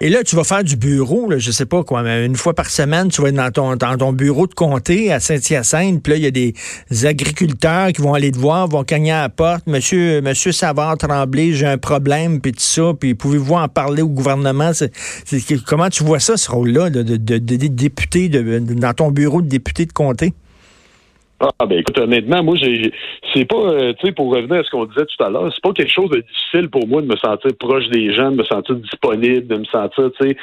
Et 0.00 0.10
là, 0.10 0.24
tu 0.24 0.34
vas 0.34 0.44
faire 0.44 0.64
du 0.64 0.76
bureau, 0.76 1.30
là, 1.30 1.38
je 1.38 1.50
sais 1.50 1.66
pas 1.66 1.84
quoi, 1.84 2.02
mais 2.02 2.26
une 2.26 2.34
fois 2.34 2.52
par 2.52 2.68
semaine, 2.68 3.08
tu 3.08 3.22
vas 3.22 3.28
être 3.28 3.36
dans 3.36 3.50
ton, 3.50 3.76
dans 3.76 3.96
ton 3.96 4.12
bureau 4.12 4.46
de 4.46 4.54
comté 4.54 5.12
à 5.12 5.20
Saint-Hyacinthe, 5.20 6.02
puis 6.02 6.12
là, 6.12 6.16
il 6.16 6.24
y 6.24 6.26
a 6.26 6.30
des 6.32 6.54
agriculteurs 7.06 7.88
qui 7.88 8.02
vont 8.02 8.12
aller 8.12 8.32
te 8.32 8.38
voir, 8.38 8.66
vont 8.66 8.82
cogner 8.82 9.12
à 9.12 9.22
la 9.22 9.28
porte. 9.28 9.66
Monsieur, 9.68 10.20
monsieur 10.20 10.50
Savard 10.50 10.98
Tremblay, 10.98 11.52
j'ai 11.52 11.66
un 11.66 11.78
problème, 11.78 12.40
puis 12.40 12.52
tout 12.52 12.60
ça, 12.60 12.92
puis 12.98 13.14
pouvez-vous 13.14 13.54
en 13.54 13.68
parler 13.68 14.02
au 14.02 14.08
gouvernement? 14.08 14.72
comment 15.66 15.88
tu 15.88 16.02
vois 16.02 16.18
ça, 16.20 16.36
ce 16.36 16.50
rôle-là, 16.50 16.90
de, 16.90 17.02
de, 17.02 17.16
de, 17.16 17.66
député, 17.68 18.28
dans 18.28 18.94
ton 18.94 19.10
bureau 19.10 19.42
de 19.42 19.48
député 19.48 19.86
de 19.86 19.92
comté? 19.92 20.32
Ah 21.58 21.66
ben 21.66 21.78
écoute, 21.78 21.98
honnêtement, 21.98 22.42
moi 22.42 22.56
j'ai 22.56 22.92
c'est 23.32 23.44
pas 23.44 23.56
euh, 23.56 23.92
tu 23.98 24.06
sais 24.06 24.12
pour 24.12 24.34
revenir 24.34 24.60
à 24.60 24.62
ce 24.62 24.70
qu'on 24.70 24.86
disait 24.86 25.04
tout 25.04 25.24
à 25.24 25.28
l'heure, 25.28 25.52
c'est 25.52 25.62
pas 25.62 25.72
quelque 25.72 25.92
chose 25.92 26.10
de 26.10 26.20
difficile 26.20 26.70
pour 26.70 26.86
moi 26.86 27.02
de 27.02 27.06
me 27.06 27.16
sentir 27.16 27.50
proche 27.58 27.88
des 27.88 28.14
gens, 28.14 28.30
de 28.30 28.36
me 28.36 28.44
sentir 28.44 28.76
disponible, 28.76 29.46
de 29.46 29.56
me 29.56 29.64
sentir, 29.64 30.10
tu 30.18 30.28
sais, 30.28 30.36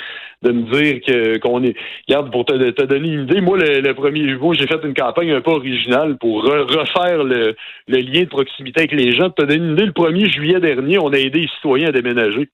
de 0.43 0.51
me 0.51 0.63
dire 0.71 1.01
que 1.01 1.37
qu'on 1.39 1.63
est. 1.63 1.75
Regarde, 2.07 2.31
pour 2.31 2.45
te, 2.45 2.53
te, 2.71 2.83
donner 2.83 3.07
une 3.09 3.23
idée, 3.23 3.41
moi 3.41 3.57
le, 3.57 3.93
premier 3.93 4.29
jour, 4.29 4.53
j'ai 4.53 4.67
fait 4.67 4.79
une 4.83 4.93
campagne 4.93 5.31
un 5.31 5.41
peu 5.41 5.51
originale 5.51 6.17
pour 6.17 6.43
refaire 6.43 7.23
le, 7.23 7.55
le, 7.87 7.97
lien 7.97 8.21
de 8.21 8.29
proximité 8.29 8.81
avec 8.81 8.91
les 8.91 9.13
gens. 9.13 9.29
Te 9.29 9.43
donner 9.43 9.55
une 9.55 9.73
idée, 9.73 9.85
le 9.85 9.91
1er 9.91 10.31
juillet 10.31 10.59
dernier, 10.59 10.99
on 10.99 11.11
a 11.13 11.17
aidé 11.17 11.41
les 11.41 11.47
citoyens 11.47 11.89
à 11.89 11.91
déménager. 11.91 12.49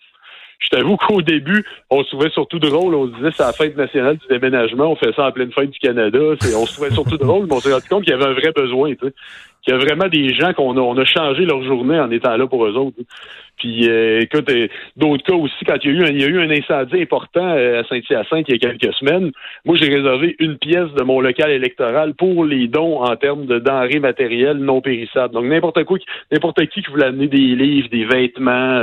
Je 0.60 0.70
t'avoue 0.70 0.98
qu'au 0.98 1.22
début, 1.22 1.66
on 1.90 2.04
se 2.04 2.10
trouvait 2.10 2.30
surtout 2.30 2.60
drôle. 2.60 2.96
On 2.96 3.08
se 3.08 3.16
disait 3.16 3.30
c'est 3.32 3.44
la 3.44 3.54
fête 3.54 3.78
nationale 3.78 4.18
du 4.18 4.28
déménagement. 4.28 4.92
On 4.92 4.96
fait 4.96 5.14
ça 5.16 5.28
en 5.28 5.32
pleine 5.32 5.52
fête 5.52 5.70
du 5.70 5.80
Canada. 5.80 6.20
On 6.20 6.66
se 6.66 6.74
trouvait 6.74 6.92
surtout 6.92 7.18
drôle, 7.18 7.46
mais 7.48 7.54
on 7.54 7.60
s'est 7.60 7.72
rendu 7.72 7.88
compte 7.88 8.04
qu'il 8.04 8.12
y 8.12 8.16
avait 8.16 8.26
un 8.26 8.34
vrai 8.34 8.52
besoin. 8.52 8.94
Tu. 8.96 9.14
Qu'il 9.64 9.74
y 9.74 9.78
a 9.78 9.80
vraiment 9.80 10.08
des 10.08 10.34
gens 10.34 10.54
qu'on 10.54 10.78
a, 10.78 10.80
on 10.80 10.98
a 10.98 11.06
changé 11.06 11.46
leur 11.46 11.64
journée 11.64 12.00
en 12.00 12.10
étant 12.10 12.36
là 12.38 12.48
pour 12.48 12.66
eux 12.66 12.74
autres. 12.76 12.98
Puis, 13.58 13.90
euh, 13.90 14.22
écoute, 14.22 14.50
euh, 14.50 14.68
d'autres 14.96 15.24
cas 15.24 15.36
aussi, 15.36 15.66
quand 15.66 15.76
il 15.84 15.92
y 15.92 15.94
a 15.94 15.98
eu 15.98 16.04
un, 16.04 16.12
il 16.12 16.22
y 16.22 16.24
a 16.24 16.28
eu 16.28 16.40
un 16.40 16.50
incendie 16.50 17.02
important 17.02 17.56
euh, 17.56 17.82
à 17.82 17.84
Saint-Hyacinthe 17.86 18.46
il 18.48 18.54
y 18.54 18.56
a 18.56 18.60
quelques 18.60 18.94
semaines, 18.96 19.32
moi, 19.66 19.76
j'ai 19.76 19.90
réservé 19.90 20.36
une 20.40 20.58
pièce 20.58 20.92
de 20.98 21.04
mon 21.04 21.20
local 21.20 21.52
électoral 21.52 22.14
pour 22.14 22.46
les 22.46 22.68
dons 22.68 23.04
en 23.04 23.16
termes 23.16 23.46
de 23.46 23.60
denrées 23.60 24.00
matérielles 24.00 24.58
non 24.58 24.82
périssables. 24.82 25.34
Donc, 25.34 25.46
n'importe 25.46 25.84
quoi, 25.86 25.98
n'importe 26.32 26.66
qui 26.68 26.82
qui 26.82 26.92
voulait 26.92 27.06
amener 27.06 27.28
des 27.28 27.38
livres, 27.38 27.90
des 27.90 28.06
vêtements, 28.06 28.82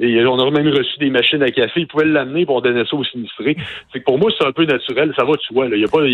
et 0.00 0.24
on 0.26 0.38
a 0.38 0.50
même 0.50 0.68
reçu 0.68 0.98
des 0.98 1.10
machines 1.10 1.42
à 1.42 1.50
café, 1.50 1.80
ils 1.80 1.86
pouvaient 1.86 2.06
l'amener 2.06 2.46
pour 2.46 2.62
donner 2.62 2.84
ça 2.88 2.96
aux 2.96 3.04
sinistrés. 3.04 3.56
C'est 3.92 4.00
que 4.00 4.04
pour 4.04 4.18
moi, 4.18 4.30
c'est 4.38 4.46
un 4.46 4.52
peu 4.52 4.64
naturel, 4.64 5.12
ça 5.16 5.24
va 5.24 5.32
de 5.32 5.40
soi. 5.42 5.68
Là. 5.68 5.76
Y 5.76 5.84
a 5.84 5.88
pas, 5.88 6.06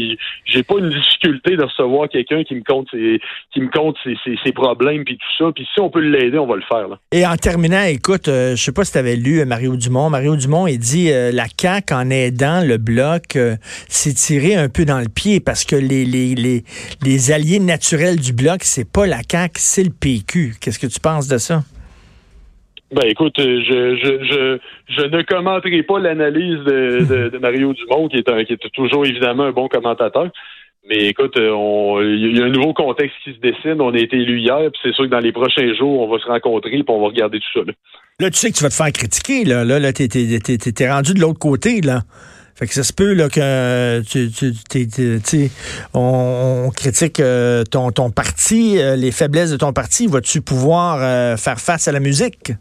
j'ai 0.44 0.62
pas 0.62 0.78
une 0.78 0.90
difficulté 0.90 1.56
de 1.56 1.64
recevoir 1.64 2.08
quelqu'un 2.08 2.42
qui 2.44 2.54
me 2.54 2.62
compte 2.62 2.88
ses, 2.90 3.20
qui 3.52 3.60
me 3.60 3.70
compte 3.70 3.96
ses, 4.02 4.16
ses, 4.42 4.52
problèmes 4.52 5.04
puis 5.04 5.16
tout 5.16 5.44
ça. 5.44 5.52
Puis 5.54 5.66
si 5.72 5.80
on 5.80 5.90
peut 5.90 6.00
l'aider, 6.00 6.38
on 6.38 6.46
va 6.46 6.56
le 6.56 6.62
faire. 6.62 6.88
Là. 6.88 6.98
Et 7.12 7.26
en 7.26 7.36
terminant, 7.36 7.84
écoute, 7.92 8.28
euh, 8.28 8.56
je 8.56 8.62
sais 8.62 8.72
pas 8.72 8.84
si 8.84 8.92
tu 8.92 8.98
avais 8.98 9.16
lu 9.16 9.40
euh, 9.40 9.44
Mario 9.44 9.76
Dumont. 9.76 10.10
Mario 10.10 10.36
Dumont, 10.36 10.66
il 10.66 10.78
dit 10.78 11.12
euh, 11.12 11.30
la 11.30 11.44
CAQ, 11.44 11.94
en 11.94 12.10
aidant 12.10 12.62
le 12.64 12.78
bloc, 12.78 13.38
s'est 13.88 14.14
tiré 14.14 14.54
un 14.54 14.68
peu 14.68 14.84
dans 14.84 14.98
le 14.98 15.08
pied 15.08 15.40
parce 15.40 15.64
que 15.64 15.76
les, 15.76 16.04
les, 16.04 16.34
les, 16.34 16.64
les 17.04 17.32
alliés 17.32 17.60
naturels 17.60 18.18
du 18.18 18.32
bloc, 18.32 18.60
c'est 18.62 18.90
pas 18.90 19.06
la 19.06 19.20
CAQ, 19.28 19.54
c'est 19.56 19.84
le 19.84 19.90
PQ. 19.90 20.54
Qu'est-ce 20.60 20.78
que 20.78 20.86
tu 20.86 21.00
penses 21.00 21.28
de 21.28 21.38
ça? 21.38 21.62
Ben 22.92 23.06
écoute, 23.06 23.34
je, 23.38 23.42
je, 23.42 24.24
je, 24.24 24.58
je 24.88 25.06
ne 25.06 25.22
commenterai 25.22 25.82
pas 25.82 25.98
l'analyse 25.98 26.58
de, 26.64 27.30
de, 27.30 27.38
Mario 27.38 27.72
Dumont, 27.72 28.08
qui 28.08 28.18
est, 28.18 28.28
un, 28.28 28.44
qui 28.44 28.52
est 28.52 28.70
toujours 28.74 29.06
évidemment 29.06 29.44
un 29.44 29.52
bon 29.52 29.68
commentateur. 29.68 30.28
Mais 30.88 31.06
écoute, 31.06 31.36
euh, 31.36 32.02
il 32.04 32.36
y 32.36 32.42
a 32.42 32.46
un 32.46 32.50
nouveau 32.50 32.74
contexte 32.74 33.16
qui 33.22 33.32
se 33.32 33.38
dessine. 33.38 33.80
On 33.80 33.94
a 33.94 33.98
été 33.98 34.16
élus 34.16 34.40
hier, 34.40 34.58
puis 34.58 34.80
c'est 34.82 34.92
sûr 34.92 35.04
que 35.04 35.10
dans 35.10 35.20
les 35.20 35.30
prochains 35.30 35.72
jours, 35.74 36.00
on 36.00 36.12
va 36.12 36.18
se 36.18 36.26
rencontrer, 36.26 36.70
puis 36.70 36.84
on 36.88 37.00
va 37.00 37.06
regarder 37.06 37.38
tout 37.38 37.60
ça. 37.60 37.72
Là, 38.18 38.30
tu 38.30 38.36
sais 38.36 38.50
que 38.50 38.56
tu 38.56 38.64
vas 38.64 38.70
te 38.70 38.74
faire 38.74 38.90
critiquer. 38.92 39.44
Là, 39.44 39.64
là, 39.64 39.78
là 39.78 39.92
t'es, 39.92 40.90
rendu 40.90 41.14
de 41.14 41.20
l'autre 41.20 41.38
côté, 41.38 41.80
là. 41.82 42.00
Fait 42.56 42.66
que 42.66 42.74
ça 42.74 42.82
se 42.82 42.92
peut 42.92 43.14
là, 43.14 43.28
que 43.28 44.02
tu, 44.02 44.30
tu, 44.30 45.50
on, 45.94 46.70
critique 46.76 47.18
euh, 47.20 47.64
ton, 47.64 47.92
ton 47.92 48.10
parti, 48.10 48.78
euh, 48.78 48.94
les 48.94 49.10
faiblesses 49.10 49.52
de 49.52 49.56
ton 49.56 49.72
parti. 49.72 50.06
Vas-tu 50.06 50.42
pouvoir 50.42 50.98
faire 51.38 51.58
face 51.58 51.86
à 51.86 51.92
la 51.92 52.00
musique? 52.00 52.52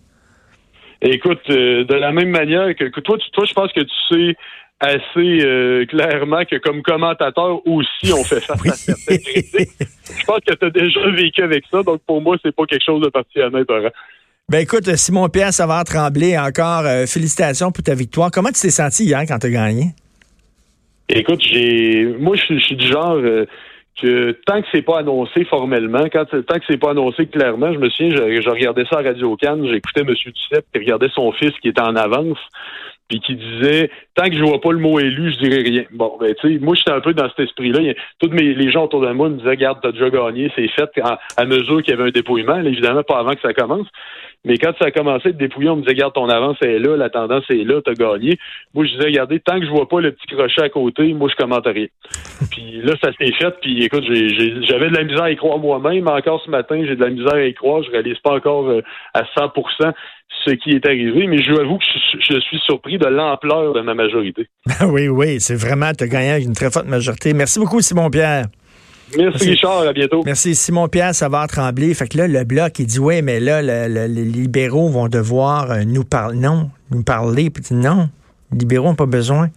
Écoute, 1.01 1.41
de 1.49 1.93
la 1.95 2.11
même 2.11 2.29
manière 2.29 2.75
que, 2.75 2.99
toi, 2.99 3.17
toi, 3.33 3.45
je 3.45 3.53
pense 3.53 3.73
que 3.73 3.81
tu 3.81 3.95
sais 4.09 4.35
assez 4.81 5.45
euh, 5.45 5.85
clairement 5.85 6.43
que 6.43 6.57
comme 6.57 6.81
commentateur 6.81 7.65
aussi, 7.67 8.11
on 8.11 8.23
fait 8.23 8.41
face 8.41 8.65
à 8.65 8.73
certaines 8.73 9.19
critiques. 9.19 9.69
Je 9.79 10.25
pense 10.25 10.39
que 10.45 10.53
tu 10.53 10.65
as 10.65 10.69
déjà 10.69 11.09
vécu 11.11 11.43
avec 11.43 11.65
ça, 11.71 11.83
donc 11.83 12.01
pour 12.05 12.21
moi, 12.21 12.35
c'est 12.43 12.53
pas 12.53 12.65
quelque 12.65 12.83
chose 12.83 13.01
de 13.01 13.09
particulièrement 13.09 13.59
étonnant. 13.59 13.91
Ben 14.49 14.59
écoute, 14.59 14.95
Simon-Pierre 14.95 15.53
Savard 15.53 15.85
Tremblay, 15.85 16.37
encore 16.37 16.85
euh, 16.85 17.05
félicitations 17.05 17.71
pour 17.71 17.83
ta 17.83 17.93
victoire. 17.93 18.31
Comment 18.31 18.49
tu 18.49 18.59
t'es 18.59 18.69
senti 18.69 19.05
hier 19.05 19.21
quand 19.27 19.39
tu 19.39 19.47
as 19.47 19.51
gagné? 19.51 19.85
Écoute, 21.09 21.41
j'ai 21.41 22.05
moi 22.19 22.35
je 22.35 22.57
suis 22.57 22.75
du 22.75 22.87
genre 22.87 23.15
euh, 23.15 23.45
que 24.01 24.31
tant 24.45 24.61
que 24.61 24.67
c'est 24.71 24.81
pas 24.81 24.99
annoncé 24.99 25.45
formellement, 25.45 26.05
quand 26.11 26.25
tant 26.25 26.59
que 26.59 26.65
c'est 26.67 26.79
pas 26.79 26.91
annoncé 26.91 27.27
clairement, 27.27 27.71
je 27.71 27.79
me 27.79 27.89
souviens, 27.89 28.15
je, 28.15 28.49
regardais 28.49 28.85
ça 28.89 28.99
à 28.99 29.03
Radio 29.03 29.35
Cannes, 29.35 29.65
j'écoutais 29.71 30.01
M. 30.01 30.07
Duceppe 30.07 30.65
qui 30.73 30.79
regardait 30.79 31.09
son 31.13 31.31
fils 31.33 31.51
qui 31.61 31.69
était 31.69 31.81
en 31.81 31.95
avance 31.95 32.39
puis 33.11 33.19
qui 33.19 33.35
disait 33.35 33.89
tant 34.15 34.29
que 34.29 34.37
je 34.37 34.41
vois 34.41 34.61
pas 34.61 34.71
le 34.71 34.77
mot 34.77 34.97
élu, 34.99 35.33
je 35.33 35.39
dirais 35.43 35.61
rien. 35.61 35.83
Bon, 35.91 36.15
ben 36.17 36.33
tu 36.39 36.53
sais, 36.53 36.59
moi 36.59 36.75
j'étais 36.75 36.91
un 36.91 37.01
peu 37.01 37.13
dans 37.13 37.27
cet 37.29 37.41
esprit-là. 37.41 37.93
Tous 38.19 38.29
mes 38.29 38.53
les 38.53 38.71
gens 38.71 38.85
autour 38.85 39.01
de 39.01 39.11
moi 39.11 39.27
me 39.27 39.37
disaient 39.37 39.57
Garde, 39.57 39.79
t'as 39.81 39.91
déjà 39.91 40.09
gagné, 40.09 40.49
c'est 40.55 40.69
fait 40.69 40.89
à, 41.03 41.45
mesure 41.45 41.83
qu'il 41.83 41.93
y 41.93 41.97
avait 41.97 42.07
un 42.07 42.11
dépouillement, 42.11 42.61
évidemment 42.61 43.03
pas 43.03 43.19
avant 43.19 43.33
que 43.33 43.41
ça 43.41 43.53
commence. 43.53 43.87
Mais 44.45 44.57
quand 44.57 44.71
ça 44.79 44.85
a 44.85 44.91
commencé 44.91 45.29
à 45.29 45.31
dépouiller, 45.33 45.69
on 45.69 45.75
me 45.75 45.81
disait 45.81 45.95
Garde, 45.95 46.13
ton 46.13 46.29
avance 46.29 46.57
est 46.61 46.79
là, 46.79 46.95
la 46.95 47.09
tendance 47.09 47.43
est 47.49 47.65
là, 47.65 47.81
t'as 47.83 47.93
gagné. 47.93 48.39
Moi 48.73 48.85
je 48.85 48.91
disais 48.91 49.07
Regardez, 49.07 49.41
tant 49.41 49.59
que 49.59 49.65
je 49.65 49.71
vois 49.71 49.89
pas 49.89 49.99
le 49.99 50.13
petit 50.13 50.27
crochet 50.27 50.61
à 50.61 50.69
côté, 50.69 51.13
moi 51.13 51.29
je 51.29 51.35
commente 51.35 51.65
rien. 51.65 51.87
puis 52.51 52.81
là, 52.81 52.93
ça 53.03 53.11
s'est 53.13 53.33
fait, 53.33 53.55
puis 53.61 53.83
écoute, 53.83 54.03
j'avais 54.05 54.89
de 54.89 54.95
la 54.95 55.03
misère 55.03 55.23
à 55.23 55.31
y 55.31 55.35
croire 55.35 55.57
moi-même. 55.57 56.07
Encore 56.07 56.41
ce 56.45 56.49
matin, 56.49 56.81
j'ai 56.85 56.95
de 56.95 57.03
la 57.03 57.09
misère 57.09 57.33
à 57.33 57.43
y 57.43 57.53
croire. 57.53 57.83
Je 57.83 57.91
réalise 57.91 58.17
pas 58.19 58.35
encore 58.35 58.69
euh, 58.69 58.81
à 59.13 59.23
100 59.37 59.49
ce 60.45 60.51
qui 60.51 60.71
est 60.71 60.85
arrivé, 60.85 61.27
mais 61.27 61.41
je 61.41 61.53
avoue 61.53 61.77
que 61.77 61.83
je, 62.19 62.39
suis 62.39 62.59
surpris 62.65 62.97
de 62.97 63.07
l'ampleur 63.07 63.73
de 63.73 63.81
ma 63.81 63.93
majorité. 63.93 64.47
oui, 64.87 65.07
oui, 65.07 65.39
c'est 65.39 65.55
vraiment, 65.55 65.91
tu 65.93 66.03
as 66.03 66.07
gagné 66.07 66.43
une 66.43 66.53
très 66.53 66.71
forte 66.71 66.87
majorité. 66.87 67.33
Merci 67.33 67.59
beaucoup, 67.59 67.81
Simon-Pierre. 67.81 68.45
Merci, 69.17 69.49
Richard, 69.49 69.81
à 69.81 69.93
bientôt. 69.93 70.21
Merci. 70.25 70.55
Simon-Pierre 70.55 71.11
va 71.29 71.45
trembler. 71.47 71.93
Fait 71.93 72.07
que 72.07 72.17
là, 72.17 72.27
le 72.27 72.43
bloc, 72.45 72.79
il 72.79 72.85
dit, 72.85 72.99
oui, 72.99 73.21
mais 73.21 73.39
là, 73.39 73.61
les 73.61 74.07
libéraux 74.07 74.89
vont 74.89 75.09
devoir 75.09 75.71
euh, 75.71 75.83
nous 75.85 76.05
parler. 76.05 76.37
Non, 76.37 76.69
nous 76.91 77.03
parler. 77.03 77.49
Puis 77.49 77.75
non, 77.75 78.09
les 78.51 78.59
libéraux 78.59 78.87
n'ont 78.87 78.95
pas 78.95 79.05
besoin 79.05 79.49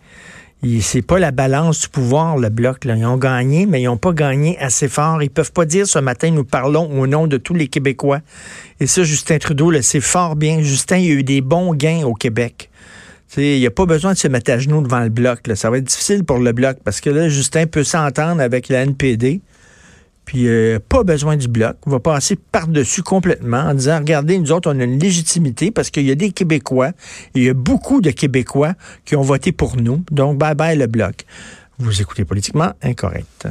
c'est 0.80 1.02
pas 1.02 1.18
la 1.18 1.30
balance 1.30 1.80
du 1.82 1.88
pouvoir, 1.88 2.38
le 2.38 2.48
bloc. 2.48 2.84
Ils 2.84 3.04
ont 3.04 3.16
gagné, 3.16 3.66
mais 3.66 3.82
ils 3.82 3.86
n'ont 3.86 3.96
pas 3.96 4.12
gagné 4.12 4.58
assez 4.58 4.88
fort. 4.88 5.22
Ils 5.22 5.30
peuvent 5.30 5.52
pas 5.52 5.64
dire 5.64 5.86
ce 5.86 5.98
matin, 5.98 6.30
nous 6.30 6.44
parlons 6.44 6.90
au 6.98 7.06
nom 7.06 7.26
de 7.26 7.36
tous 7.36 7.54
les 7.54 7.68
Québécois. 7.68 8.20
Et 8.80 8.86
ça, 8.86 9.02
Justin 9.02 9.38
Trudeau 9.38 9.70
le 9.70 9.82
sait 9.82 10.00
fort 10.00 10.36
bien. 10.36 10.60
Justin, 10.62 10.98
il 10.98 11.10
a 11.10 11.14
eu 11.14 11.24
des 11.24 11.40
bons 11.40 11.74
gains 11.74 12.04
au 12.04 12.14
Québec. 12.14 12.70
il 13.36 13.58
n'y 13.58 13.66
a 13.66 13.70
pas 13.70 13.86
besoin 13.86 14.12
de 14.12 14.18
se 14.18 14.28
mettre 14.28 14.52
à 14.52 14.58
genoux 14.58 14.80
devant 14.80 15.00
le 15.00 15.10
bloc. 15.10 15.40
Ça 15.54 15.70
va 15.70 15.78
être 15.78 15.84
difficile 15.84 16.24
pour 16.24 16.38
le 16.38 16.52
bloc 16.52 16.78
parce 16.84 17.00
que 17.00 17.10
là, 17.10 17.28
Justin 17.28 17.66
peut 17.66 17.84
s'entendre 17.84 18.40
avec 18.40 18.68
la 18.68 18.82
NPD. 18.82 19.40
Puis 20.24 20.48
euh, 20.48 20.78
pas 20.88 21.04
besoin 21.04 21.36
du 21.36 21.48
bloc. 21.48 21.76
Va 21.86 22.00
passer 22.00 22.36
par-dessus 22.36 23.02
complètement 23.02 23.58
en 23.58 23.74
disant, 23.74 23.98
regardez, 23.98 24.38
nous 24.38 24.52
autres, 24.52 24.72
on 24.72 24.80
a 24.80 24.84
une 24.84 24.98
légitimité 24.98 25.70
parce 25.70 25.90
qu'il 25.90 26.06
y 26.06 26.10
a 26.10 26.14
des 26.14 26.30
Québécois, 26.30 26.92
il 27.34 27.44
y 27.44 27.48
a 27.48 27.54
beaucoup 27.54 28.00
de 28.00 28.10
Québécois 28.10 28.74
qui 29.04 29.16
ont 29.16 29.22
voté 29.22 29.52
pour 29.52 29.76
nous. 29.76 30.02
Donc, 30.10 30.38
bye 30.38 30.54
bye 30.54 30.76
le 30.76 30.86
bloc. 30.86 31.24
Vous 31.78 32.00
écoutez 32.00 32.24
politiquement 32.24 32.72
incorrect. 32.82 33.48